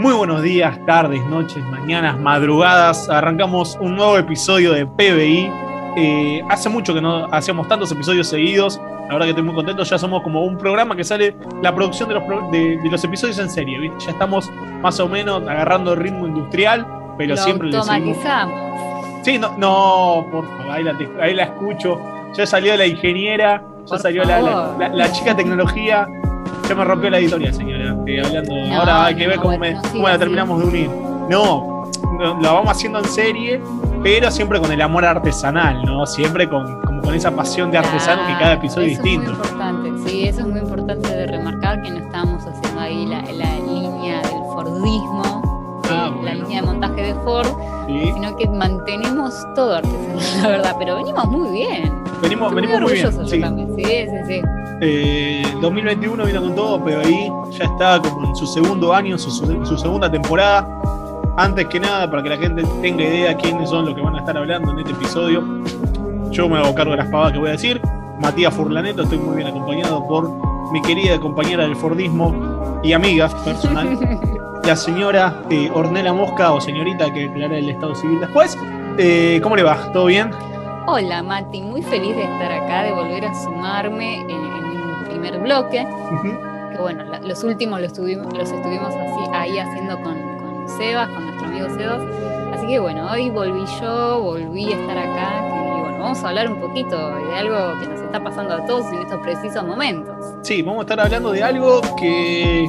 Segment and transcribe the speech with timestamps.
[0.00, 3.10] Muy buenos días, tardes, noches, mañanas, madrugadas.
[3.10, 5.52] Arrancamos un nuevo episodio de PBI.
[5.94, 8.80] Eh, hace mucho que no hacíamos tantos episodios seguidos.
[9.08, 9.82] La verdad que estoy muy contento.
[9.82, 13.50] Ya somos como un programa que sale la producción de los, de, los episodios en
[13.50, 13.78] serie.
[13.78, 14.06] ¿viste?
[14.06, 14.50] Ya estamos
[14.80, 16.86] más o menos agarrando el ritmo industrial,
[17.18, 18.58] pero siempre le automatizamos.
[19.22, 22.00] Sí, no, no, por favor, ahí la, ahí la escucho.
[22.32, 26.08] Ya salió la ingeniera, ya salió la, la, la, chica tecnología.
[26.66, 27.79] Ya me rompió la editorial, señora.
[28.24, 28.54] Hablando.
[28.74, 30.90] Ahora hay que ver cómo, me, cómo la terminamos de unir.
[31.28, 31.70] No,
[32.18, 33.60] lo vamos haciendo en serie,
[34.02, 36.06] pero siempre con el amor artesanal, ¿no?
[36.06, 39.32] Siempre con, como con esa pasión de artesano que cada episodio es distinto.
[39.32, 43.06] Es muy importante, sí, eso es muy importante de remarcar que no estamos haciendo ahí
[43.06, 47.48] la, línea del Fordismo, ah, la línea de montaje de Ford,
[47.86, 52.04] sino que mantenemos todo artesanal, la verdad, pero venimos muy bien.
[52.22, 53.12] Venimos, venimos muy bien.
[53.12, 53.40] Sí.
[53.40, 54.42] sí, sí, sí.
[54.82, 59.30] Eh, 2021 vino con todo, pero ahí ya está como en su segundo año, su,
[59.30, 60.66] su, segunda temporada.
[61.36, 64.20] Antes que nada, para que la gente tenga idea quiénes son los que van a
[64.20, 65.44] estar hablando en este episodio,
[66.30, 67.80] yo me hago cargo de las pavadas que voy a decir.
[68.20, 70.30] Matías Furlaneto, estoy muy bien acompañado por
[70.72, 73.98] mi querida compañera del Fordismo y amiga personal,
[74.64, 78.56] la señora eh, Ornella Mosca, o señorita que declara el Estado Civil después.
[78.98, 79.90] Eh, ¿Cómo le va?
[79.92, 80.30] ¿Todo bien?
[80.86, 84.49] Hola Mati, muy feliz de estar acá, de volver a sumarme en,
[85.20, 85.86] primer bloque.
[86.72, 91.26] Que bueno, los últimos los estuvimos, los estuvimos así, ahí haciendo con, con Sebas, con
[91.26, 92.00] nuestro amigo Sebas.
[92.54, 95.76] Así que bueno, hoy volví yo, volví a estar acá.
[95.76, 98.86] y bueno, vamos a hablar un poquito de algo que nos está pasando a todos
[98.92, 100.34] en estos precisos momentos.
[100.42, 102.68] Sí, vamos a estar hablando de algo que,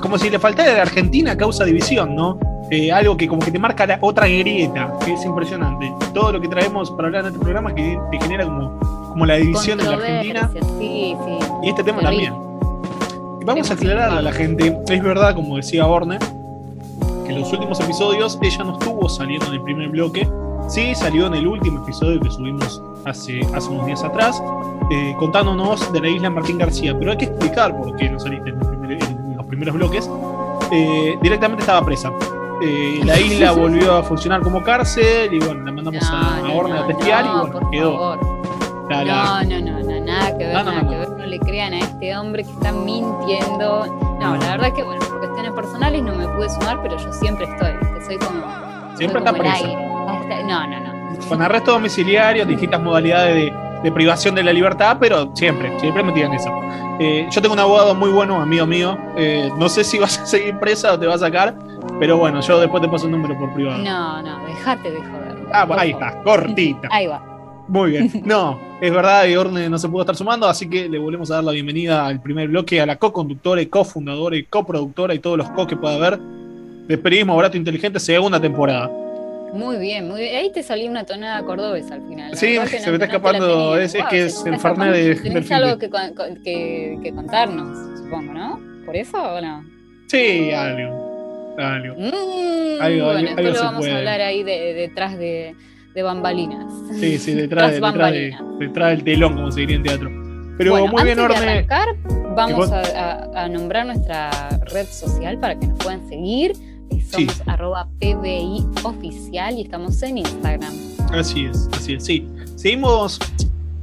[0.00, 2.38] como si le faltara a Argentina, causa división, ¿no?
[2.70, 5.90] Eh, algo que como que te marca la otra grieta, que es impresionante.
[6.12, 8.78] Todo lo que traemos para hablar en este programa que te genera como,
[9.18, 10.50] como la división en la Argentina.
[10.78, 11.38] Sí, sí.
[11.64, 12.32] Y este tema también.
[13.44, 16.20] Vamos a aclarar a la gente, es verdad, como decía Orne,
[17.26, 20.28] que en los últimos episodios ella no estuvo saliendo en el primer bloque,
[20.68, 24.40] sí salió en el último episodio que subimos hace, hace unos días atrás,
[24.92, 28.50] eh, contándonos de la isla Martín García, pero hay que explicar por qué no saliste
[28.50, 30.08] en, los primeros bloques.
[30.70, 32.12] Eh, directamente estaba presa.
[32.62, 36.78] Eh, la isla volvió a funcionar como cárcel y bueno, la mandamos a, a Orne
[36.78, 38.27] a testear y bueno, quedó.
[38.88, 42.16] No, no, no, no, nada que ver, nada que ver, no le crean a este
[42.16, 43.86] hombre que está mintiendo.
[44.20, 47.12] No, la verdad es que bueno, por cuestiones personales no me pude sumar, pero yo
[47.12, 47.72] siempre estoy,
[48.06, 48.96] soy como.
[48.96, 49.66] Siempre está presa.
[50.46, 51.28] No, no, no.
[51.28, 56.18] Con arresto domiciliario, distintas modalidades de, de privación de la libertad, pero siempre, siempre me
[56.20, 56.50] en eso.
[56.98, 58.96] Eh, yo tengo un abogado muy bueno, amigo mío.
[59.16, 61.54] Eh, no sé si vas a seguir presa o te va a sacar,
[62.00, 63.78] pero bueno, yo después te paso un número por privado.
[63.78, 65.46] No, no, déjate de joder.
[65.52, 66.88] Ah, ahí está, cortita.
[66.90, 67.22] Ahí va.
[67.68, 68.10] Muy bien.
[68.24, 71.44] No, es verdad, Orne no se pudo estar sumando, así que le volvemos a dar
[71.44, 75.48] la bienvenida al primer bloque, a la co-conductora y cofundadora y coproductora y todos los
[75.50, 78.90] co que pueda haber de Periodismo Barato e Inteligente, segunda temporada.
[79.52, 80.36] Muy bien, muy bien.
[80.36, 82.36] Ahí te salió una tonada cordobesa al final.
[82.36, 83.78] Sí, se me está escapando.
[83.78, 85.14] es, que es el Fernet de.
[85.16, 85.90] Tienes algo que,
[86.44, 88.60] que, que, contarnos, supongo, ¿no?
[88.84, 89.64] ¿Por eso o no?
[90.06, 91.54] Sí, algo.
[91.58, 91.94] Algo.
[91.98, 95.56] Mm, algo, bueno, algo, lo vamos a hablar ahí de, detrás de,
[95.94, 96.72] de, bambalinas.
[96.98, 100.10] Sí, sí, detrás, de, detrás, de, detrás, del telón, como se diría en teatro.
[100.56, 101.36] Pero muy bien, Orne.
[101.36, 101.88] arrancar,
[102.34, 106.52] vamos a, a, a nombrar nuestra red social para que nos puedan seguir
[107.10, 110.72] somos arroba PBI oficial y estamos en Instagram.
[111.12, 112.28] Así es, así es, sí.
[112.56, 113.18] Seguimos,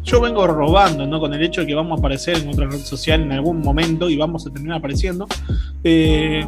[0.03, 1.19] yo vengo robando, ¿no?
[1.19, 4.09] Con el hecho de que vamos a aparecer en otra red social en algún momento
[4.09, 5.27] y vamos a terminar apareciendo.
[5.83, 6.45] Eh,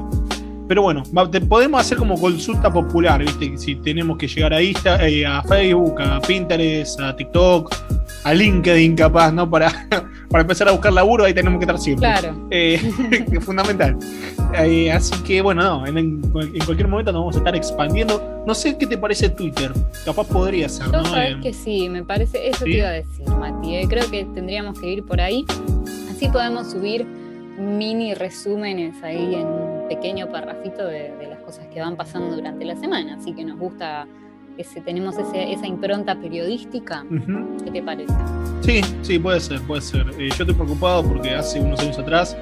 [0.67, 1.03] pero bueno,
[1.47, 3.57] podemos hacer como consulta popular, ¿viste?
[3.57, 7.73] Si tenemos que llegar a, Insta, eh, a Facebook, a Pinterest, a TikTok,
[8.23, 9.49] a LinkedIn capaz, ¿no?
[9.49, 9.71] Para,
[10.29, 12.09] para empezar a buscar laburo, ahí tenemos que estar siempre.
[12.09, 12.47] Claro.
[12.51, 12.79] Eh,
[13.41, 13.97] fundamental.
[14.55, 18.43] Eh, así que bueno, no, en, cualquier momento nos vamos a estar expandiendo.
[18.45, 19.71] No sé qué te parece Twitter.
[20.03, 21.05] Capaz podría ser, ¿no?
[21.05, 23.87] Sabes que sí, me parece, eso te iba a decir, Mati.
[23.87, 25.45] creo que tendríamos que ir por ahí.
[26.11, 27.05] Así podemos subir
[27.57, 33.15] mini resúmenes ahí en pequeño parrafito de, las cosas que van pasando durante la semana.
[33.15, 34.07] Así que nos gusta
[34.57, 37.05] ese, tenemos esa impronta periodística.
[37.63, 38.13] ¿Qué te parece?
[38.61, 40.07] Sí, sí, puede ser, puede ser.
[40.17, 42.35] Eh, yo estoy preocupado porque hace unos años atrás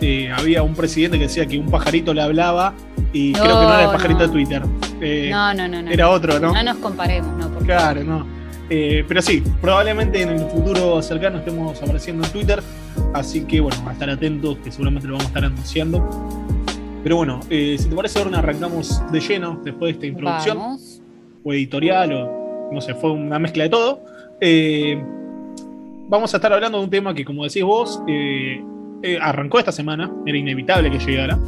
[0.00, 2.74] eh, había un presidente que decía que un pajarito le hablaba
[3.12, 4.62] y creo que no era el pajarito de Twitter.
[5.00, 6.52] Eh, no, no, no, Era otro, ¿no?
[6.52, 7.58] No nos comparemos, ¿no?
[7.60, 8.26] claro, no.
[8.68, 12.62] pero sí, probablemente en el futuro cercano estemos apareciendo en Twitter.
[13.14, 16.47] Así que bueno, a estar atentos, que seguramente lo vamos a estar anunciando.
[17.02, 20.58] Pero bueno, si te parece, Orna, arrancamos de lleno después de esta introducción.
[20.58, 21.02] Vamos
[21.44, 24.00] o editorial, o no sé, fue una mezcla de todo.
[24.40, 25.02] Eh,
[26.08, 28.62] vamos a estar hablando de un tema que, como decís vos, eh,
[29.02, 31.38] eh, arrancó esta semana, era inevitable que llegara.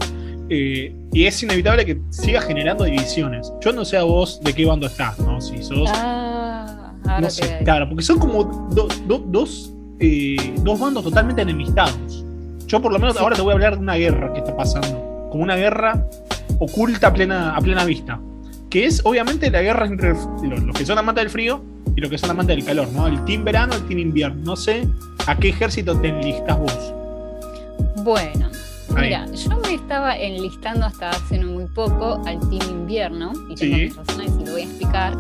[0.49, 3.53] Eh, y es inevitable que siga generando divisiones.
[3.61, 5.41] Yo no sé a vos de qué bando estás, ¿no?
[5.41, 5.89] Si sos.
[5.93, 12.25] Ah, no sé, claro, porque son como dos, eh, dos bandos totalmente enemistados.
[12.67, 15.10] Yo, por lo menos, ahora te voy a hablar de una guerra que está pasando.
[15.31, 16.07] Como una guerra
[16.59, 18.21] oculta a plena, a plena vista.
[18.69, 21.63] Que es, obviamente, la guerra entre los, que son amantes del frío
[21.97, 23.07] y los que son amantes del calor, ¿no?
[23.07, 24.41] El team verano, el team invierno.
[24.45, 24.87] No sé
[25.27, 26.95] a qué ejército te enlistas vos.
[28.05, 28.51] Bueno,
[28.97, 33.77] Mira, yo me estaba enlistando hasta hace no muy poco al Team Invierno, y tengo
[33.77, 35.17] mis razones y lo voy a explicar.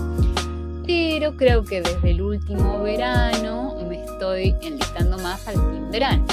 [0.86, 6.24] Pero creo que desde el último verano me estoy enlistando más al Team Verano.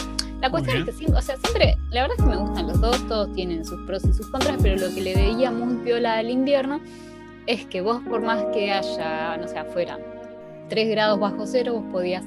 [0.42, 2.80] La cuestión es que siempre, o sea, siempre, la verdad es que me gustan los
[2.80, 6.18] dos, todos tienen sus pros y sus contras, pero lo que le veía muy piola
[6.18, 6.80] al invierno
[7.48, 9.98] es que vos por más que haya, no sé, afuera
[10.70, 12.24] 3 grados bajo cero, vos podías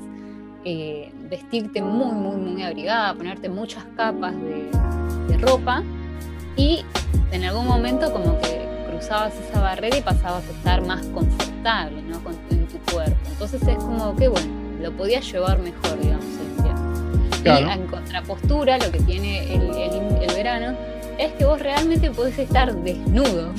[0.64, 4.70] eh, vestirte muy, muy, muy abrigada, ponerte muchas capas de,
[5.38, 5.82] ropa
[6.54, 6.84] y
[7.32, 8.60] en algún momento como que
[8.90, 12.20] cruzabas esa barrera y pasabas a estar más confortable ¿no?
[12.50, 13.16] en tu cuerpo.
[13.30, 14.52] Entonces es como que bueno,
[14.82, 16.69] lo podías llevar mejor, digamos, el
[17.40, 17.68] invierno.
[17.68, 20.76] Y en contrapostura, lo que tiene el, verano
[21.18, 23.52] es que vos realmente podés estar desnudo.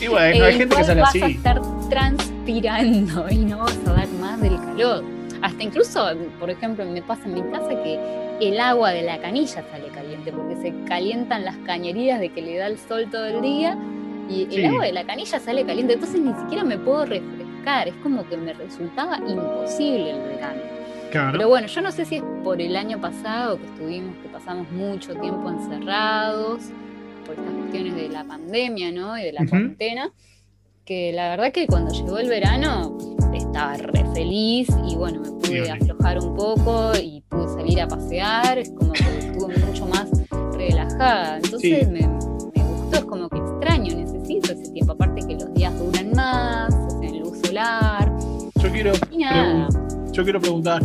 [0.00, 1.20] Y bueno, hay gente que sale así.
[1.20, 5.04] Vas a estar transpirando y no vas a dar más del calor.
[5.42, 6.08] Hasta incluso,
[6.38, 7.98] por ejemplo, me pasa en mi casa que
[8.40, 12.56] el agua de la canilla sale caliente porque se calientan las cañerías de que le
[12.56, 13.76] da el sol todo el día
[14.28, 17.94] y el agua de la canilla sale caliente, entonces ni siquiera me puedo refrescar, es
[18.02, 20.37] como que me resultaba imposible el
[21.08, 21.32] verano.
[21.32, 24.70] Pero bueno, yo no sé si es por el año pasado que estuvimos, que pasamos
[24.70, 26.64] mucho tiempo encerrados,
[27.26, 29.18] por estas cuestiones de la pandemia, ¿no?
[29.18, 30.12] Y de la cuarentena,
[30.84, 32.96] que la verdad que cuando llegó el verano
[33.38, 38.58] estaba re feliz y bueno, me pude aflojar un poco y pude salir a pasear,
[38.58, 40.10] es como que estuve mucho más
[40.52, 41.36] relajada.
[41.36, 46.12] Entonces me, gustó, es como que extraño, necesito ese tiempo, aparte que los días duran
[46.12, 48.12] más, o sea, en luz solar.
[48.60, 48.92] Yo quiero,
[50.18, 50.82] yo quiero preguntar,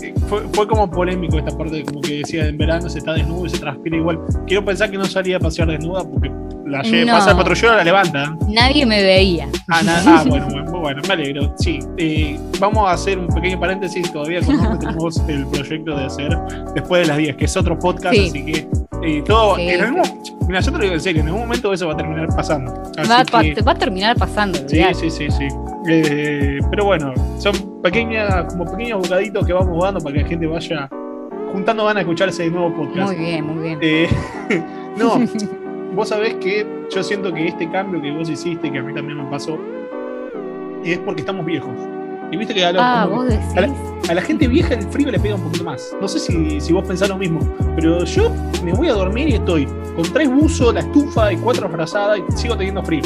[0.00, 3.46] eh, fue, fue, como polémico esta parte, como que decía en verano se está desnudo
[3.46, 4.20] y se transpira igual.
[4.46, 6.30] Quiero pensar que no salía a pasear desnuda porque
[6.64, 6.82] la
[7.12, 8.36] pasa el patrullero, la levanta.
[8.48, 9.48] Nadie me veía.
[9.68, 11.52] Ah, ah bueno, bueno, me alegro.
[11.58, 14.12] Sí, eh, vamos a hacer un pequeño paréntesis.
[14.12, 16.38] Todavía con tenemos el proyecto de hacer
[16.76, 18.68] después de las 10, que es otro podcast, así que
[19.02, 19.58] eh, todo.
[19.58, 20.02] En algún,
[20.46, 22.72] mira, yo te lo digo en serio, en algún momento eso va a terminar pasando.
[23.10, 24.60] Va, va, a terminar pasando.
[24.68, 25.48] Sí, sí, sí, sí.
[25.90, 30.46] Eh, pero bueno, son pequeñas, como pequeños bocaditos que vamos dando para que la gente
[30.46, 30.88] vaya
[31.52, 33.12] juntando ganas de escuchar ese nuevo podcast.
[33.12, 34.08] Muy bien, muy bien.
[34.96, 35.20] no,
[35.94, 39.18] vos sabés que yo siento que este cambio que vos hiciste, que a mí también
[39.18, 39.58] me pasó,
[40.84, 41.74] es porque estamos viejos.
[42.30, 43.08] Y viste que a, ah,
[44.12, 45.96] la, gente vieja el frío le pega un poquito más.
[45.98, 47.40] No sé si, si, vos pensás lo mismo,
[47.74, 48.30] pero yo
[48.62, 49.66] me voy a dormir y estoy
[49.96, 53.02] con tres buzos, la estufa y cuatro frazadas y sigo teniendo frío.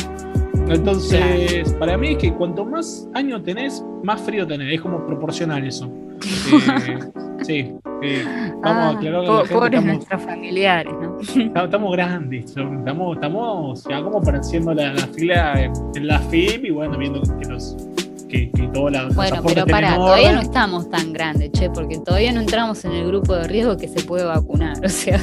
[0.68, 4.74] Entonces, para mí es que cuanto más años tenés, más frío tenés.
[4.74, 5.90] Es como proporcional eso.
[7.44, 7.74] Eh, sí,
[8.62, 11.18] vamos a ah, aclarar a Pobres nuestros familiares, ¿no?
[11.64, 16.96] Estamos, grandes, estamos, estamos ya como apareciendo la, la fila en, la FIP y bueno,
[16.96, 17.76] viendo que los
[18.28, 22.40] que, que la, Bueno, pero para, todavía no estamos tan grandes, che, porque todavía no
[22.40, 24.76] entramos en el grupo de riesgo que se puede vacunar.
[24.84, 25.20] O sea,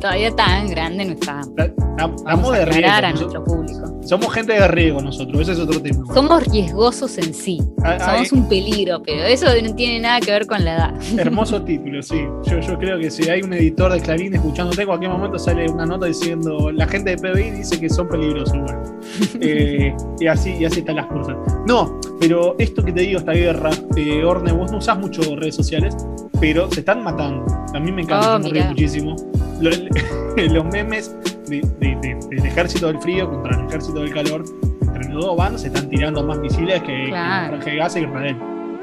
[0.00, 1.50] todavía tan grande no estamos.
[1.58, 2.90] Estamos de riesgo.
[2.92, 3.95] a nuestro público.
[4.06, 6.04] Somos gente de riesgo nosotros, ese es otro tema.
[6.14, 7.60] Somos riesgosos en sí.
[7.82, 10.94] Ah, ah, Somos un peligro, pero eso no tiene nada que ver con la edad.
[11.18, 12.22] Hermoso título, sí.
[12.44, 15.68] Yo, yo creo que si hay un editor de Clarín escuchándote, en cualquier momento sale
[15.68, 18.56] una nota diciendo la gente de PBI dice que son peligrosos.
[18.56, 19.00] Bueno,
[19.40, 21.36] eh, y, así, y así están las cosas.
[21.66, 25.56] No, pero esto que te digo, esta guerra, eh, Orne, vos no usás mucho redes
[25.56, 25.96] sociales,
[26.40, 27.44] pero se están matando.
[27.74, 29.16] A mí me encanta, oh, me muchísimo.
[29.60, 34.44] Los, memes del ejército del frío contra el ejército del calor,
[34.82, 37.58] entre los dos bandos se están tirando más misiles que, claro.
[37.60, 38.36] que Gaza y Israel.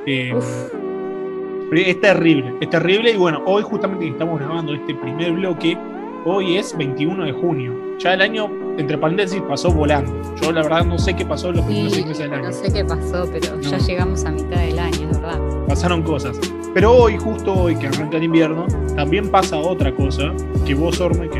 [0.06, 0.34] Eh,
[1.72, 3.12] es terrible, es terrible.
[3.12, 5.78] Y bueno, hoy justamente que estamos grabando este primer bloque,
[6.26, 7.74] hoy es 21 de junio.
[8.00, 10.12] Ya el año, entre paréntesis, pasó volando.
[10.42, 12.46] Yo la verdad no sé qué pasó en los primeros seis meses del año.
[12.46, 15.40] No sé qué pasó, pero ya llegamos a mitad del año, ¿verdad?
[15.68, 16.40] Pasaron cosas.
[16.74, 18.66] Pero hoy, justo hoy que arranca el invierno,
[18.96, 20.34] también pasa otra cosa
[20.66, 21.40] que vos, Orme, que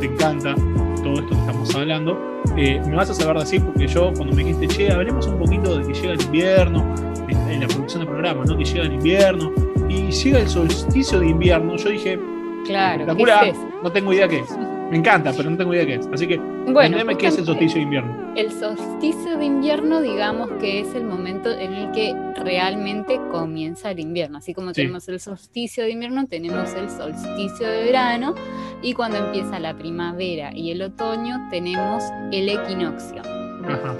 [0.00, 0.54] te encanta
[1.02, 4.42] todo esto que estamos hablando, eh, me vas a saber decir porque yo cuando me
[4.42, 6.94] dijiste, che, hablemos un poquito de que llega el invierno,
[7.28, 8.56] en, la producción del programa, ¿no?
[8.56, 9.52] Que llega el invierno
[9.88, 12.18] y llega el solsticio de invierno, yo dije,
[12.64, 13.52] claro, la
[13.82, 14.48] no tengo idea qué es.
[14.90, 16.08] Me encanta, pero no tengo idea qué es.
[16.12, 18.32] Así que, bueno, qué es el solsticio de invierno.
[18.34, 24.00] El solsticio de invierno, digamos que es el momento en el que realmente comienza el
[24.00, 24.38] invierno.
[24.38, 28.34] Así como tenemos el solsticio de invierno, tenemos el solsticio de verano.
[28.82, 33.22] Y cuando empieza la primavera y el otoño, tenemos el equinoccio.
[33.68, 33.96] Ajá.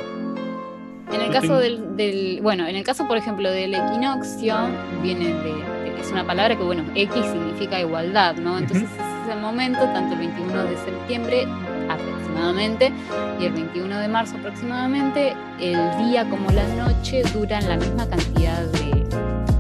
[1.13, 4.57] En el caso del, bueno, en el caso, por ejemplo, del equinoccio,
[5.03, 8.59] viene de, es una palabra que, bueno, X significa igualdad, ¿no?
[8.59, 8.89] Entonces
[9.31, 11.47] el momento, tanto el 21 de septiembre
[11.89, 12.93] aproximadamente
[13.41, 18.63] y el 21 de marzo aproximadamente, el día como la noche duran la misma cantidad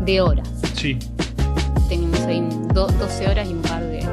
[0.04, 0.48] de, horas.
[0.74, 0.98] Sí.
[1.88, 4.04] Tenemos ahí 12 horas y un par de,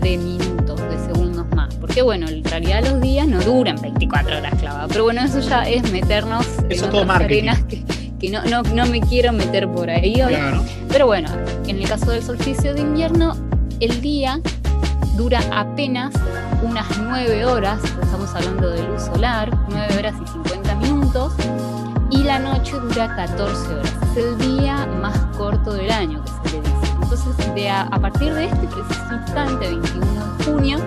[0.00, 1.74] de minutos, de segundos más.
[1.74, 5.68] Porque bueno, en realidad los días no duran 24 horas clavadas, pero bueno, eso ya
[5.68, 7.84] es meternos en todo arenas que,
[8.18, 10.34] que no, no, no, me quiero meter por ahí hoy.
[10.88, 11.28] Pero bueno,
[11.66, 13.34] en el caso del solsticio de invierno,
[13.80, 14.40] el día
[15.16, 16.12] dura apenas
[16.62, 21.32] unas 9 horas, estamos hablando de luz solar, 9 horas y 50 minutos,
[22.10, 23.94] y la noche dura 14 horas.
[24.12, 26.92] Es el día más corto del año que se le dice.
[27.02, 30.78] Entonces, de a, partir de este preciso instante, 21 de junio,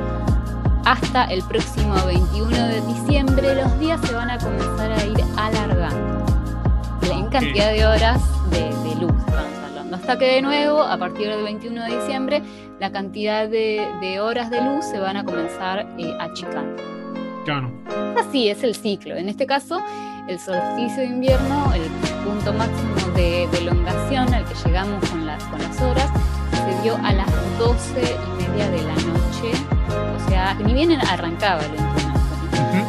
[0.86, 6.26] hasta el próximo 21 de diciembre, los días se van a comenzar a ir alargando
[7.12, 8.22] en cantidad de horas
[8.52, 8.70] de,
[9.00, 9.96] luz, estamos hablando.
[9.96, 12.44] Hasta que de nuevo, a partir del 21 de diciembre,
[12.80, 16.82] la cantidad de, horas de luz se van a comenzar eh, achicando.
[17.46, 17.72] Claro.
[18.18, 19.16] Así es el ciclo.
[19.16, 19.82] En este caso,
[20.28, 21.84] el solsticio de invierno, el
[22.24, 26.10] punto máximo de, elongación al que llegamos con, con las horas,
[26.52, 29.52] se dio a las 12 y media de la noche.
[30.16, 32.10] O sea, ni bien arrancaba el 21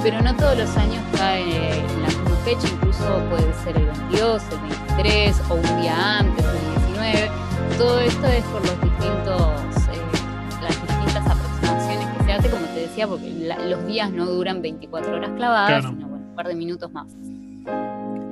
[0.02, 4.42] pero no todos los años cae en la misma fecha, incluso puede ser el 22,
[4.52, 7.30] el 23 o un día antes, el 19.
[7.76, 9.69] Todo esto es por los distintos,
[12.80, 13.30] te decía, porque
[13.68, 17.08] los días no duran 24 horas clavadas, sino bueno, un par de minutos más.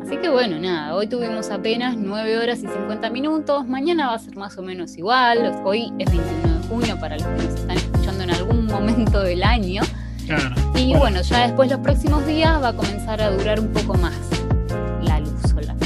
[0.02, 4.18] Así que bueno, nada, hoy tuvimos apenas 9 horas y 50 minutos, mañana va a
[4.18, 7.76] ser más o menos igual, hoy es 21 de junio para los que nos están
[7.76, 9.82] escuchando en algún momento del año.
[10.74, 11.20] y bueno.
[11.20, 14.18] ya después los próximos días va a comenzar a durar un poco más
[15.02, 15.76] la luz solar.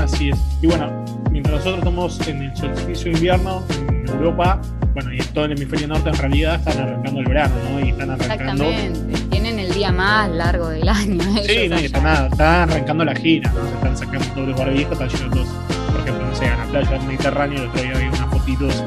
[0.00, 0.38] Así es.
[0.60, 4.60] Y bueno, mientras nosotros estamos en el solsticio de invierno en Europa,
[4.96, 7.80] bueno, y en todo el hemisferio norte en realidad están arrancando el verano, ¿no?
[7.80, 8.64] Y están arrancando.
[8.64, 11.22] Exactamente, tienen el día más largo del año.
[11.46, 13.68] Sí, no, y están, están, arrancando la gira, ¿no?
[13.68, 15.48] Se están sacando todos los barbijos, están todos,
[15.92, 18.84] por ejemplo, no sé, a la playa del Mediterráneo, el otro día había unas fotitos.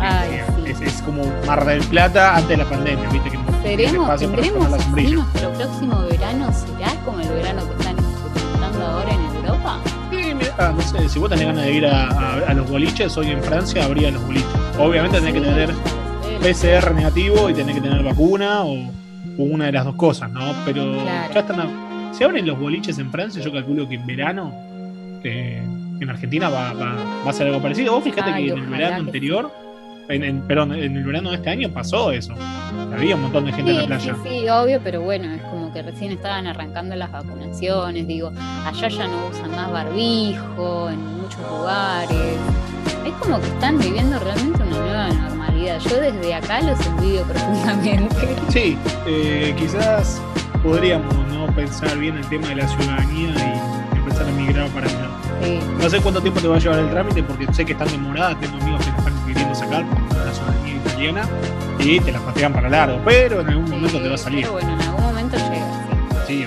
[0.00, 3.30] Ay, es, es, como Mar del Plata antes de la pandemia, ¿viste?
[3.30, 6.52] Que ¿Seremos, tendremos así nuestro próximo verano?
[6.52, 9.78] ¿Será como el verano que están experimentando ahora en Europa?
[10.10, 13.30] Sí, mira, ah, no sé, si vos tenés ganas de ir a, los boliches, hoy
[13.30, 14.61] en Francia habría los boliches.
[14.78, 15.70] Obviamente tenés que tener
[16.40, 18.90] PCR negativo y tenés que tener vacuna o,
[19.38, 20.54] una de las dos cosas, ¿no?
[20.64, 22.12] Pero ya están.
[22.12, 24.52] si abren los boliches en Francia, yo calculo que en verano.
[25.24, 25.62] Eh,
[26.00, 26.96] en Argentina va, va,
[27.30, 27.92] a ser algo parecido.
[27.92, 29.50] Vos fíjate que en el verano anterior
[30.08, 32.34] en, perdón, en el verano de este año pasó eso.
[32.92, 34.16] Había un montón de gente en la playa.
[34.22, 38.06] Sí, sí, obvio, pero bueno, es como que recién estaban arrancando las vacunaciones.
[38.06, 38.32] Digo,
[38.66, 42.38] allá ya no usan más barbijo en muchos lugares.
[43.04, 45.78] Es como que están viviendo realmente una nueva normalidad.
[45.80, 48.36] Yo desde acá los envidio profundamente.
[48.50, 50.20] Sí, eh, quizás
[50.62, 51.46] podríamos ¿no?
[51.54, 53.30] pensar bien el tema de la ciudadanía
[53.92, 55.08] y empezar a migrar para allá.
[55.80, 58.38] No sé cuánto tiempo te va a llevar el trámite porque sé que están demoradas,
[58.40, 61.22] tengo amigos que están queriendo sacar por la ciudadanía italiana
[61.80, 64.42] y te la patean para largo, pero en algún momento te va a salir.
[64.42, 65.86] Pero bueno, en algún momento llega,
[66.26, 66.44] sí.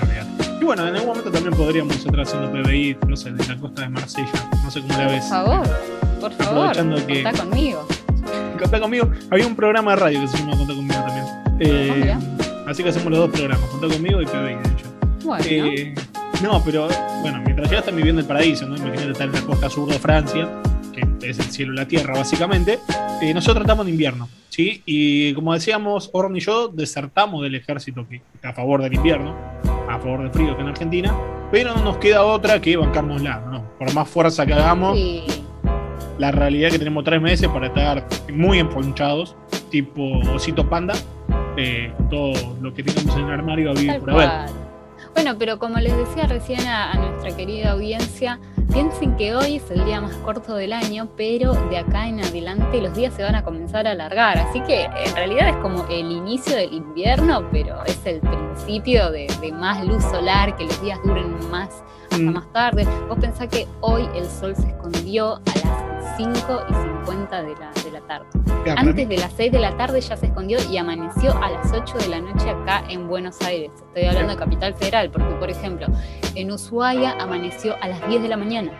[0.58, 3.82] Y bueno, en algún momento también podríamos estar haciendo PBI, no sé, de la costa
[3.82, 5.24] de Marsella, no sé cómo la ves.
[5.26, 5.66] Por favor,
[6.30, 7.22] por favor, que...
[7.22, 7.86] contá conmigo.
[8.58, 9.10] Contá conmigo.
[9.30, 11.26] Había un programa de radio que se llama Contá conmigo también.
[11.60, 12.16] Eh,
[12.66, 14.86] así que hacemos los dos programas, Contá conmigo y PBI, de hecho.
[15.24, 15.44] Bueno.
[15.48, 15.94] Eh,
[16.42, 16.88] no, pero
[17.22, 18.76] bueno, mientras ya están viviendo el paraíso, ¿no?
[18.76, 20.48] Imagínate estar en la costa sur de Francia,
[20.92, 22.78] que es el cielo y la tierra, básicamente.
[23.22, 24.82] Eh, nosotros estamos en invierno, ¿sí?
[24.84, 29.34] Y como decíamos, Orn y yo desertamos del ejército que está a favor del invierno,
[29.88, 31.16] a favor del frío que en Argentina,
[31.50, 33.64] pero no nos queda otra que bancárnosla, ¿no?
[33.78, 34.98] Por más fuerza que hagamos,
[36.18, 39.36] la realidad es que tenemos tres meses para estar muy emponchados,
[39.70, 40.94] tipo osito panda,
[41.56, 44.30] eh, todo lo que tengamos en el armario a vivir por haber.
[45.16, 48.38] Bueno, pero como les decía recién a, nuestra querida audiencia,
[48.70, 52.82] piensen que hoy es el día más corto del año, pero de acá en adelante
[52.82, 54.36] los días se van a comenzar a alargar.
[54.36, 59.26] Así que en realidad es como el inicio del invierno, pero es el principio de,
[59.54, 61.82] más luz solar, que los días duren más
[62.16, 62.34] hasta mm.
[62.34, 62.86] más tarde.
[63.08, 66.32] Vos pensás que hoy el sol se escondió a las 5
[66.68, 68.26] y 50 de la, de la tarde.
[68.76, 71.98] Antes de las 6 de la tarde ya se escondió y amaneció a las 8
[71.98, 73.70] de la noche acá en Buenos Aires.
[73.74, 75.86] Estoy hablando de Capital Federal, porque por ejemplo,
[76.34, 78.72] en Ushuaia amaneció a las 10 de la mañana.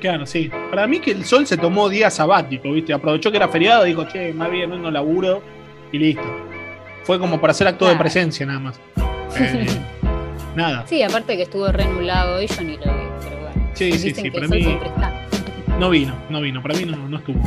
[0.00, 0.50] Claro, sí.
[0.70, 2.92] Para mí que el sol se tomó día sabático, ¿viste?
[2.92, 5.42] Aprovechó que era feriado, dijo, che, más bien no laburo
[5.92, 6.22] y listo.
[7.04, 8.80] Fue como para hacer acto de presencia nada más.
[9.38, 9.64] Eh,
[10.54, 10.86] nada.
[10.86, 13.70] Sí, aparte que estuvo renulado y yo ni lo vi, pero bueno.
[13.74, 14.78] Sí, sí, sí, para mí.
[15.78, 17.40] No vino, no vino, para mí no, no estuvo.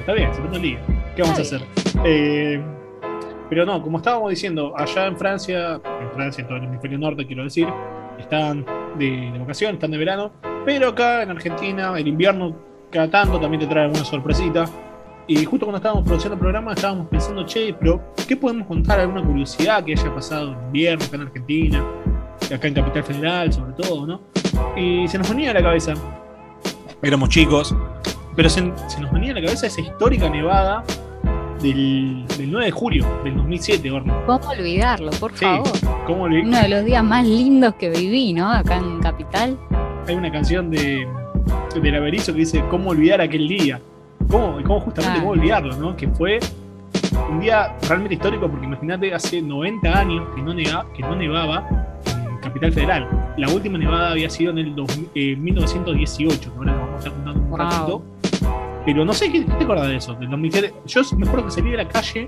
[0.00, 0.78] Está bien, se tomó el día.
[1.16, 1.62] ¿Qué vamos a hacer?
[2.04, 2.62] Eh,
[3.48, 7.26] pero no, como estábamos diciendo, allá en Francia, en Francia, en todo el hemisferio norte,
[7.26, 7.68] quiero decir,
[8.18, 8.64] están
[8.98, 10.32] de, de vacaciones, están de verano,
[10.64, 12.54] pero acá en Argentina, el invierno
[12.90, 14.64] cada tanto también te trae alguna sorpresita.
[15.26, 19.00] Y justo cuando estábamos produciendo el programa, estábamos pensando, che, pero ¿qué podemos contar?
[19.00, 21.84] ¿Alguna curiosidad que haya pasado en invierno acá en Argentina?
[22.54, 24.20] Acá en Capital Federal, sobre todo, ¿no?
[24.76, 25.94] Y se nos venía a la cabeza,
[27.02, 27.74] éramos chicos,
[28.34, 30.82] pero se, nos venía a la cabeza esa histórica nevada
[31.60, 34.22] del, 9 de julio del 2007, Orno.
[34.26, 35.68] ¿Cómo olvidarlo, por favor?
[36.08, 38.50] Uno de los días más lindos que viví, ¿no?
[38.50, 39.58] Acá en Capital.
[40.06, 41.06] Hay una canción de,
[41.74, 43.80] de La que dice, ¿cómo olvidar aquel día?
[44.30, 45.96] ¿Cómo, cómo justamente cómo olvidarlo, no?
[45.96, 46.38] Que fue
[47.30, 50.54] un día realmente histórico porque imagínate, hace 90 años que no,
[50.94, 51.68] que no nevaba
[52.06, 52.17] en
[52.48, 53.34] Capital Federal.
[53.36, 54.74] La última nevada había sido en el
[55.38, 58.02] 1918, que ahora vamos a estar contando un ratito.
[58.84, 60.14] Pero no sé, ¿qué, te acuerdas de eso?
[60.14, 60.74] Del 2007.
[60.86, 62.26] Yo me acuerdo que salí de la calle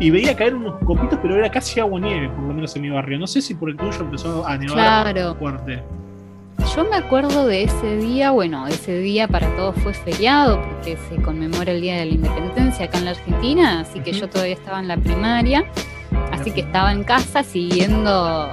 [0.00, 2.90] y veía caer unos copitos, pero era casi agua nieve, por lo menos en mi
[2.90, 3.18] barrio.
[3.18, 5.82] No sé si por el tuyo empezó a nevar fuerte.
[6.74, 11.16] Yo me acuerdo de ese día, bueno, ese día para todos fue feriado porque se
[11.22, 14.80] conmemora el Día de la Independencia acá en la Argentina, así que yo todavía estaba
[14.80, 15.64] en la primaria,
[16.32, 18.52] así que estaba en casa siguiendo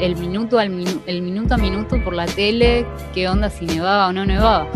[0.00, 0.72] el, minuto al
[1.06, 4.68] el minuto a minuto por la tele qué onda si nevaba o no nevaba.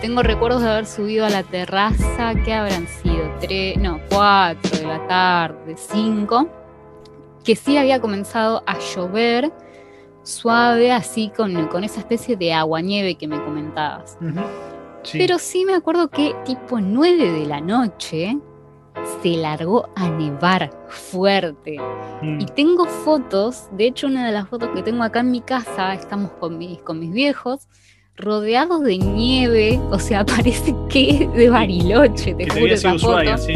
[0.00, 3.30] Tengo recuerdos de haber subido a la terraza, ¿qué habrán sido?
[3.40, 6.48] Tres, no, cuatro de la tarde, cinco,
[7.44, 9.52] que sí había comenzado a llover
[10.22, 14.18] suave, así con, esa especie de agua-nieve que me comentabas.
[15.12, 18.38] Pero sí me acuerdo que tipo 9 de la noche
[19.22, 21.78] se largó a nevar fuerte.
[22.22, 22.40] Mm.
[22.40, 25.94] Y tengo fotos, de hecho una de las fotos que tengo acá en mi casa,
[25.94, 27.68] estamos con mis, con mis viejos,
[28.16, 33.38] rodeados de nieve, o sea, parece que de Bariloche, te juro esa foto.
[33.38, 33.54] sí.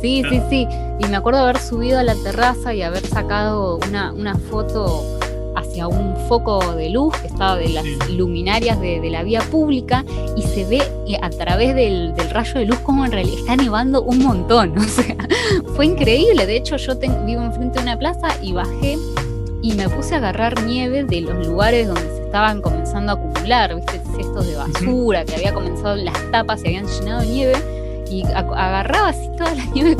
[0.00, 0.68] Sí, sí, sí.
[1.00, 5.02] Y me acuerdo haber subido a la terraza y haber sacado una, una foto
[5.56, 10.04] hacia un foco de luz que estaba de las luminarias de, la vía pública
[10.36, 14.02] y se ve eh, a través del, rayo de luz como en realidad está nevando
[14.02, 14.74] un montón.
[14.84, 15.16] O sea,
[15.74, 16.46] fue increíble.
[16.46, 18.96] De hecho, yo vivo enfrente de una plaza y bajé
[19.62, 23.74] y me puse a agarrar nieve de los lugares donde se estaban comenzando a acumular,
[23.74, 24.00] ¿viste?
[24.14, 27.54] Cestos de basura, que había comenzado las tapas y habían llenado de nieve
[28.10, 29.96] y agarraba así toda la nieve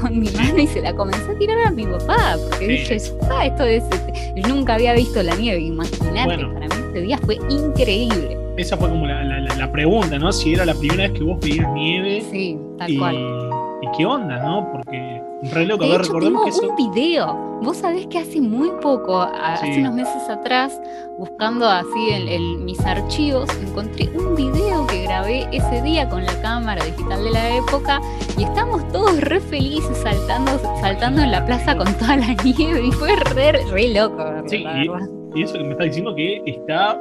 [0.00, 2.98] con, mi mano y se la comencé a tirar a mi papá, porque dije,
[3.30, 3.84] ah, esto es,
[4.34, 8.36] este, nunca había visto la nieve, imagínate, para mí este día fue increíble.
[8.56, 10.32] Esa fue como la, la, pregunta, ¿no?
[10.32, 12.22] Si era la primera vez que vos veías nieve.
[12.30, 13.43] Sí, tal cual.
[13.84, 14.72] ¿Y qué onda, no?
[14.72, 17.34] Porque re loco, de hecho, tengo un video.
[17.62, 20.80] Vos sabés que hace muy poco, hace unos meses atrás,
[21.18, 26.82] buscando así en, mis archivos, encontré un video que grabé ese día con la cámara
[26.84, 28.00] digital de la época
[28.38, 32.92] y estamos todos re felices saltando, saltando en la plaza con toda la nieve y
[32.92, 34.24] fue re, re loco.
[34.46, 34.64] Sí,
[35.34, 36.98] y, eso que me está diciendo que está,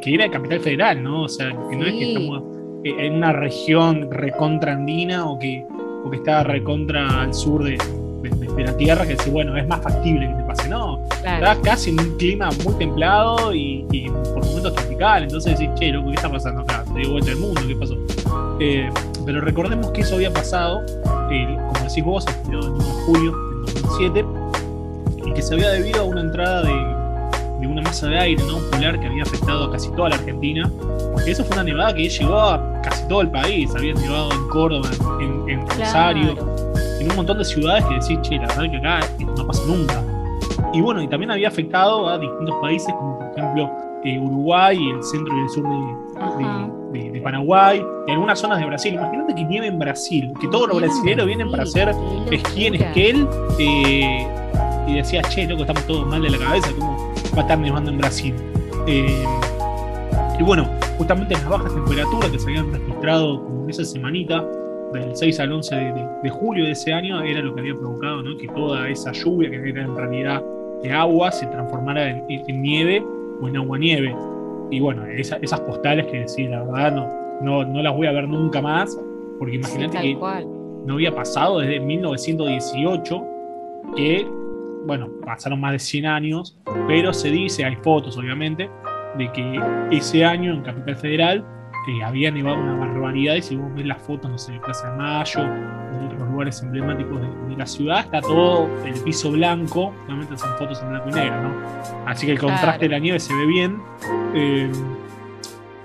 [0.00, 1.22] que era Capital Federal, ¿no?
[1.22, 5.64] O sea, que no es que estamos en una región recontra andina o que,
[6.04, 7.78] o que está recontra al sur de,
[8.58, 10.68] la Tierra, que decir, bueno, es más factible que te pase.
[10.68, 13.84] No, estás casi en un clima muy templado y,
[14.32, 16.84] por momentos tropical, entonces decís, che, loco, ¿qué está pasando acá?
[16.92, 17.96] Se dio vuelta el mundo, ¿qué pasó?
[18.60, 18.88] Eh,
[19.26, 20.82] pero recordemos que eso había pasado,
[21.30, 24.24] eh, como decís vos, el 1 de julio del 2007,
[25.26, 27.01] y que se había debido a una entrada de
[27.62, 30.70] de una masa de aire no polar que había afectado a casi toda la Argentina,
[31.12, 34.48] porque eso fue una nevada que llegó a casi todo el país, había nevado en
[34.48, 36.36] Córdoba, en, Rosario,
[37.00, 39.00] en un montón de ciudades que decís, che, la verdad que acá
[39.36, 40.02] no pasa nunca.
[40.74, 43.70] Y bueno, y también había afectado a distintos países, como por ejemplo
[44.04, 48.94] eh, Uruguay el centro y el sur de, Paraguay, y algunas zonas de Brasil.
[48.94, 51.94] Imagínate que nieve en Brasil, que todos los brasileños vienen para hacer
[52.30, 53.28] esquí en esquel,
[53.60, 54.26] eh,
[54.88, 56.91] y decías, che, loco, estamos todos mal de la cabeza, ¿cómo,
[57.34, 58.34] va a estar nevando en Brasil.
[58.86, 59.24] Eh,
[60.38, 60.68] y bueno,
[60.98, 64.44] justamente las bajas temperaturas que se habían registrado como esa semanita,
[64.92, 65.74] del 6 al 11
[66.22, 69.68] de, julio de ese año, era lo que había provocado que toda esa lluvia, que
[69.70, 70.42] era en realidad
[70.82, 73.04] de agua, se transformara en, nieve
[73.40, 74.14] o en agua-nieve.
[74.70, 77.06] Y bueno, esas postales que decir, la verdad, no,
[77.42, 78.98] no, no las voy a ver nunca más,
[79.38, 83.24] porque imagínate que no había pasado desde 1918,
[83.96, 84.26] que,
[84.86, 88.70] bueno, pasaron más de 100 años, pero se dice, hay fotos obviamente,
[89.16, 91.44] de que ese año en Capital Federal
[91.88, 94.90] eh, había nevado una barbaridad y si vos ves las fotos, no sé, de Plaza
[94.90, 100.38] de Mayo, en otros lugares emblemáticos de, la ciudad, está todo el piso blanco, obviamente
[100.38, 101.50] son fotos en blanco y negro, ¿no?
[102.06, 103.78] Así que el contraste de la nieve se ve bien.
[104.34, 104.72] Eh,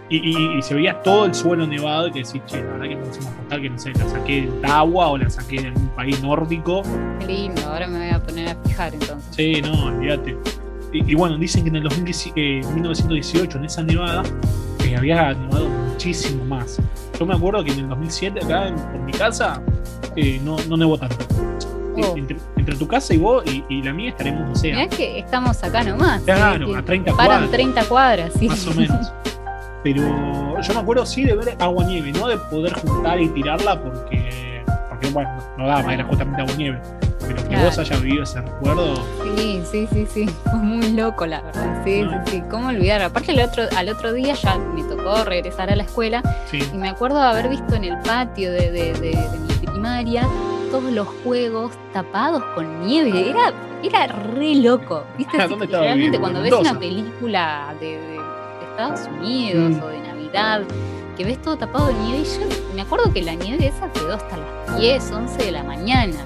[0.10, 3.36] y, se veía todo el suelo nevado y que decís, che, la verdad que me
[3.36, 6.82] contar que no sé, la saqué de Tawa o la saqué de algún país nórdico.
[7.20, 8.00] Qué lindo, ahora me
[8.34, 9.36] voy a fijar entonces.
[9.36, 10.38] Sí, no, olvídate.
[10.94, 14.24] Y, bueno, dicen que en el 1918, en esa nevada,
[14.80, 16.80] que eh, había nevado muchísimo más.
[17.20, 19.62] Yo me acuerdo que en el 2007, acá en, por mi casa,
[20.16, 21.18] eh, no, no nevó tanto.
[21.98, 22.16] Oh.
[22.16, 22.38] Entre,
[22.76, 24.72] tu casa y vos y, la mía estaremos, no sé.
[24.72, 26.22] Mirá que estamos acá nomás.
[26.24, 27.52] Claro, a 30 cuadras.
[27.52, 28.48] 30 cuadras, sí.
[28.48, 29.12] Más o menos.
[29.84, 30.02] Pero
[30.62, 34.64] yo me aguado sí de ver agua nieve, no de poder juntar y tirarla porque,
[34.90, 36.82] porque bueno, no daba, era justamente agua nieve.
[37.28, 38.96] Pero que vos hayas vivido ese recuerdo.
[39.36, 40.30] Sí, sí, sí, sí.
[40.44, 41.82] Fue muy loco, la verdad.
[41.84, 42.44] Sí, sí, sí.
[42.50, 43.02] ¿Cómo olvidar?
[43.02, 46.90] Aparte, el otro, al otro día ya me tocó regresar a la escuela y me
[46.90, 50.28] acuerdo de haber visto en el patio de, de, de, mi primaria
[50.72, 53.30] todos los juegos tapados con nieve.
[53.30, 55.04] Era, era re loco.
[55.18, 55.38] ¿Viste?
[55.68, 58.18] realmente cuando ves una película de
[58.72, 59.84] Estados Unidos mm.
[59.84, 60.62] o de Navidad,
[61.18, 62.20] que ves todo tapado de nieve.
[62.20, 65.64] Y yo me acuerdo que la nieve esa quedó hasta las 10, 11 de la
[65.64, 66.18] mañana.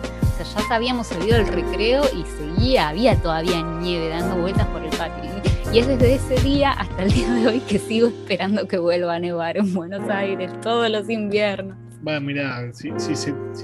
[0.46, 4.90] Sea, ya habíamos salido del recreo y seguía, había todavía nieve dando vueltas por el
[4.92, 5.30] patio.
[5.74, 9.16] Y es desde ese día hasta el día de hoy que sigo esperando que vuelva
[9.16, 11.78] a nevar en Buenos Aires todos los inviernos.
[12.02, 12.92] Bueno, mira, si,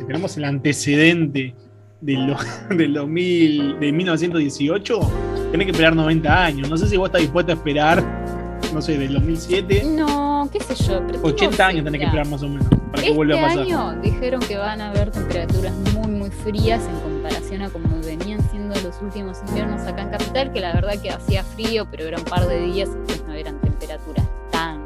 [0.05, 1.55] tenemos el antecedente
[1.99, 2.37] de, lo,
[2.75, 4.99] de, lo mil, de 1918,
[5.51, 6.69] tenés que esperar 90 años.
[6.69, 8.03] No sé si vos estás dispuesto a esperar
[8.73, 9.83] no sé, del 2007.
[9.85, 10.16] No,
[10.49, 11.01] qué sé yo.
[11.21, 13.59] 80 años tenés que esperar más o menos para que vuelva a pasar.
[13.59, 17.87] Este año dijeron que van a haber temperaturas muy, muy frías en comparación a como
[18.01, 22.05] venían siendo los últimos inviernos acá en Capital, que la verdad que hacía frío, pero
[22.05, 24.81] era un par de días, entonces no eran temperaturas tan,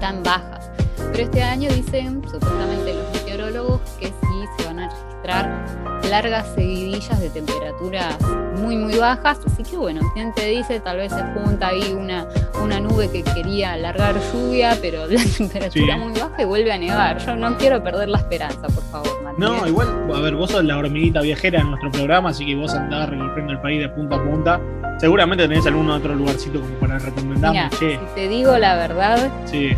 [0.00, 0.70] tan bajas.
[1.12, 7.20] Pero este año dicen, supuestamente los meteorólogos, que sí se van a registrar largas seguidillas
[7.20, 8.16] de temperaturas
[8.64, 12.26] muy muy bajas, así que bueno, quien te dice, tal vez se junta ahí una,
[12.62, 17.18] una nube que quería largar lluvia, pero la temperatura muy baja y vuelve a nevar.
[17.24, 20.78] Yo no quiero perder la esperanza, por favor, No, igual, a ver, vos sos la
[20.78, 24.22] hormiguita viajera en nuestro programa, así que vos andás recorriendo el país de punta a
[24.22, 24.60] punta.
[24.98, 27.68] Seguramente tenés algún otro lugarcito como para recomendarme.
[27.78, 29.30] si te digo la verdad,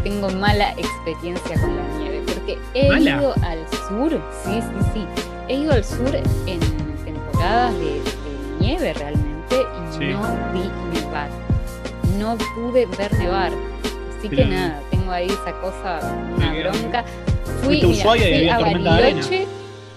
[0.03, 5.07] tengo mala experiencia con la nieve, porque he ido al sur, sí, sí, sí
[5.49, 6.61] he ido al sur en
[7.05, 8.01] temporadas de,
[8.61, 9.57] nieve realmente
[10.01, 11.29] y no vi nevar.
[12.19, 13.53] No pude ver nevar.
[14.19, 16.01] Así que nada, tengo ahí esa cosa,
[16.35, 17.05] una bronca.
[17.63, 17.81] Fui,
[18.49, 19.47] a Bariloche,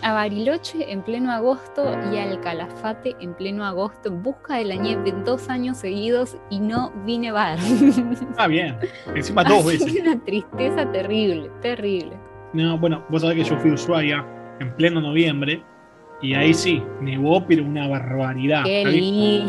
[0.01, 4.75] a Bariloche en pleno agosto y al Calafate en pleno agosto en busca de la
[4.75, 7.57] nieve dos años seguidos y no vi nevar.
[8.37, 8.77] Ah, bien.
[9.15, 9.99] Encima dos veces.
[10.01, 12.17] Una tristeza terrible, terrible.
[12.53, 15.61] No, bueno, vos sabés que yo fui a Ushuaia en pleno noviembre.
[16.21, 18.63] Y ahí sí, nevó, pero una barbaridad.
[18.67, 19.47] está, bien,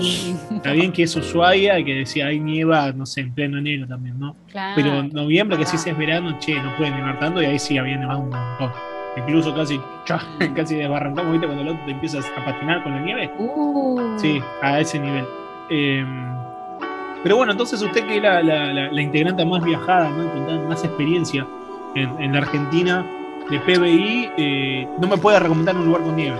[0.52, 3.88] está bien que es Ushuaia y que decía, hay nieva, no sé, en pleno enero
[3.88, 4.36] también, ¿no?
[4.76, 7.76] Pero en noviembre, que sí es verano, che, no puede nevar tanto, y ahí sí
[7.76, 8.70] había nevado un montón.
[9.16, 9.80] Incluso casi,
[10.54, 11.46] casi desbarrancamos, ¿viste?
[11.48, 13.30] Cuando el otro te empiezas a patinar con la nieve.
[13.36, 14.16] Uh.
[14.16, 15.24] Sí, a ese nivel.
[15.70, 16.30] Em,
[17.24, 20.32] pero bueno, entonces usted que es la, la, integrante más viajada, ¿no?
[20.32, 21.44] Con más experiencia
[21.96, 23.04] en, en la Argentina,
[23.50, 26.38] de PBI, eh, no me puede recomendar un lugar con nieve.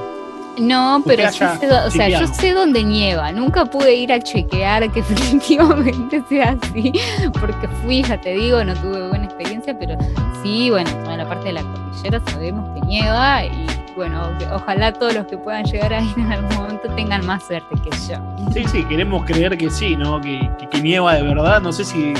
[0.58, 3.32] No, pero yo sé, o sea, yo sé dónde nieva.
[3.32, 6.92] Nunca pude ir a chequear que efectivamente sea así,
[7.40, 9.96] porque fui, ya te digo, no tuve buena experiencia, pero
[10.42, 15.14] sí, bueno, toda la parte de la cordillera sabemos que nieva y bueno, ojalá todos
[15.14, 18.18] los que puedan llegar ahí en algún momento tengan más suerte que yo.
[18.52, 20.20] Sí, sí, queremos creer que sí, ¿no?
[20.20, 21.60] Que, que nieva de verdad.
[21.60, 22.14] No sé si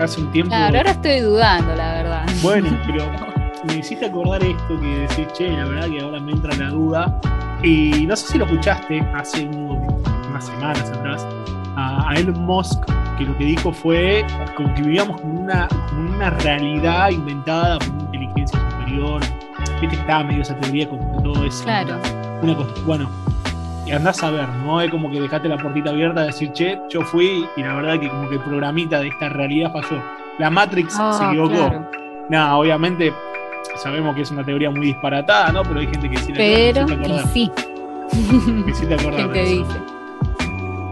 [0.00, 0.50] hace un tiempo.
[0.50, 2.26] Claro, ahora estoy dudando, la verdad.
[2.42, 3.04] Bueno, pero
[3.66, 7.20] me hiciste acordar esto que decís, che, la verdad que ahora me entra la duda.
[7.62, 11.26] Y no sé si lo escuchaste hace unas semanas atrás
[11.76, 12.82] a, Elon Musk,
[13.18, 14.24] que lo que dijo fue
[14.56, 19.20] como que vivíamos con una, una realidad inventada por una inteligencia superior.
[19.80, 21.64] Viste que estaba medio esa teoría con todo eso.
[21.64, 21.98] Claro.
[22.42, 23.10] Una, cosa, bueno,
[23.86, 24.80] y andás a ver, ¿no?
[24.80, 28.00] Es como que dejaste la puertita abierta de decir, che, yo fui y la verdad
[28.00, 30.02] que como que el programita de esta realidad falló.
[30.38, 31.86] La Matrix se ah, equivocó.
[32.30, 33.12] Nada, obviamente
[33.76, 35.62] sabemos que es una teoría muy disparatada, ¿no?
[35.62, 36.86] Pero hay gente que sí Pero,
[37.32, 37.50] sí.
[38.66, 39.32] Que sí te acordás.
[39.32, 39.72] te dice?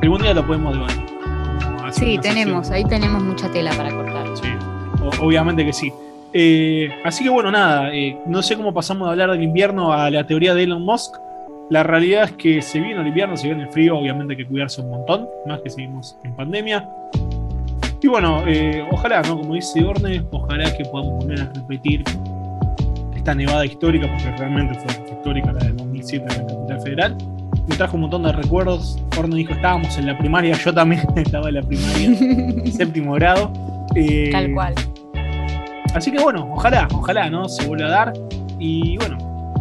[0.02, 1.08] Algún día lo podemos debatir.
[1.90, 4.26] Sí, tenemos, ahí tenemos mucha tela para cortar.
[4.36, 4.48] Sí,
[5.20, 5.92] obviamente que sí.
[6.32, 10.10] Eh, así que bueno, nada, eh, no sé cómo pasamos de hablar del invierno a
[10.10, 11.16] la teoría de Elon Musk.
[11.70, 14.46] La realidad es que se viene el invierno, se viene el frío, obviamente hay que
[14.46, 16.88] cuidarse un montón, más que seguimos en pandemia.
[18.00, 19.38] Y bueno, eh, ojalá, ¿no?
[19.38, 22.04] Como dice Orne, ojalá que podamos volver a repetir
[23.18, 27.18] esta nevada histórica, porque realmente fue histórica la del 2007 en la capital federal.
[27.68, 28.98] Me trajo un montón de recuerdos.
[29.18, 33.52] Orne dijo, estábamos en la primaria, yo también estaba en la primaria, séptimo grado.
[33.94, 34.74] Eh, Tal cual.
[35.94, 37.48] Así que bueno, ojalá, ojalá, ¿no?
[37.48, 38.12] Se vuelva a dar.
[38.58, 39.18] Y bueno,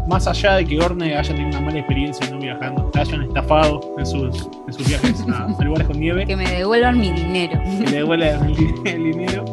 [0.08, 3.82] más allá de que Orne haya tenido una mala experiencia no viajando, te hayan estafado
[3.98, 6.26] en sus, en sus viajes a, lugares con nieve.
[6.26, 7.62] Que me devuelvan mi dinero.
[7.80, 9.46] Que le devuelvan el, dinero.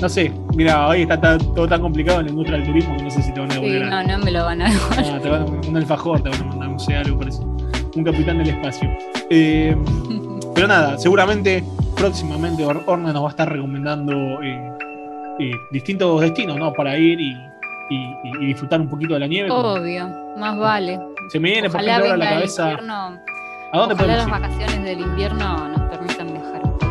[0.00, 3.10] No sé, mira, hoy está todo tan complicado en la industria del turismo que no
[3.10, 3.82] sé si te van a devolver.
[3.82, 5.12] Sí, no, no me lo van a devolver.
[5.12, 7.46] No, te van a un alfajor, te van a mandar, no sé, algo parecido.
[7.96, 8.90] Un capitán del espacio.
[9.30, 9.76] Eh,
[10.54, 11.64] pero nada, seguramente
[11.96, 14.72] próximamente Orne nos va a estar recomendando eh,
[15.40, 16.72] eh, distintos destinos, ¿no?
[16.74, 17.34] Para ir y
[17.88, 19.50] y, disfrutar un poquito de la nieve.
[19.50, 21.00] Obvio, más vale.
[21.30, 22.78] Se me viene, por ejemplo, ahora la cabeza.
[23.72, 26.86] ¿A dónde ojalá las vacaciones del invierno nos permitan viajar un poco.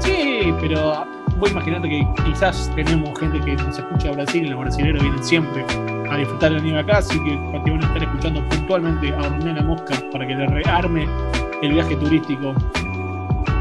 [0.00, 1.04] Sí, pero
[1.40, 5.24] voy imaginando que quizás tenemos gente que nos escucha a Brasil y los brasileños vienen
[5.24, 5.64] siempre
[6.10, 7.30] a disfrutar de la nieve acá, así que
[7.64, 11.08] te van a estar escuchando puntualmente a Ornella Mosca para que le rearme
[11.62, 12.54] el viaje turístico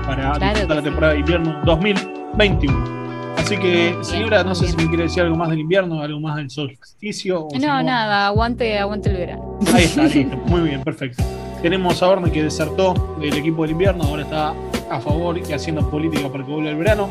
[0.05, 2.99] para disfrutar la temporada de invierno 2021.
[3.37, 6.35] Así que, señora, no sé si me quiere decir algo más del invierno, algo más
[6.35, 7.47] del solsticio.
[7.53, 9.57] no, nada, aguante, aguante el verano.
[9.73, 10.35] Ahí está, listo.
[10.47, 11.23] Muy bien, perfecto.
[11.61, 14.53] Tenemos a Orne que desertó del equipo del invierno, ahora está
[14.89, 17.09] a favor y haciendo política para que vuelva el verano.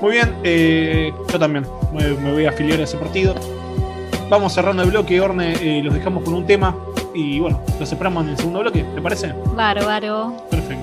[0.00, 3.34] Muy bien, eh, yo también me, voy a afiliar a ese partido.
[4.28, 6.76] Vamos cerrando el bloque, Orne, eh, los dejamos con un tema
[7.14, 9.32] y bueno, los esperamos en el segundo bloque, ¿te parece?
[9.56, 10.36] Bárbaro.
[10.50, 10.78] Perfecto.